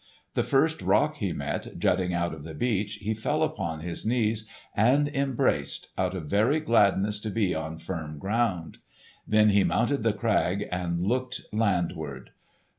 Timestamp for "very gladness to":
6.25-7.29